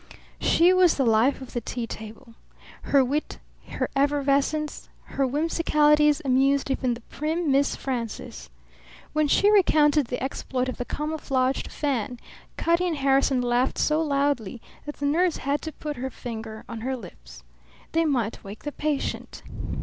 She 0.39 0.73
was 0.73 0.95
the 0.95 1.05
life 1.05 1.41
of 1.41 1.53
the 1.53 1.61
tea 1.61 1.85
table. 1.85 2.33
Her 2.81 3.05
wit, 3.05 3.37
her 3.67 3.87
effervescence, 3.95 4.89
her 5.03 5.25
whimsicalities 5.27 6.23
amused 6.25 6.71
even 6.71 6.95
the 6.95 7.01
prim 7.01 7.51
Miss 7.51 7.75
Frances. 7.75 8.49
When 9.13 9.27
she 9.27 9.51
recounted 9.51 10.07
the 10.07 10.19
exploit 10.23 10.67
of 10.67 10.77
the 10.77 10.85
camouflaged 10.85 11.69
fan, 11.71 12.17
Cutty 12.57 12.87
and 12.87 12.97
Harrison 12.97 13.43
laughed 13.43 13.77
so 13.77 14.01
loudly 14.01 14.59
that 14.87 14.95
the 14.95 15.05
nurse 15.05 15.37
had 15.37 15.61
to 15.61 15.71
put 15.71 15.97
her 15.97 16.09
finger 16.09 16.63
on 16.67 16.81
her 16.81 16.97
lips. 16.97 17.43
They 17.91 18.03
might 18.03 18.43
wake 18.43 18.63
the 18.63 18.71
patient. 18.71 19.43